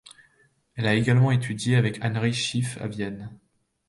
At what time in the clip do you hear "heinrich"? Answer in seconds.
2.03-2.33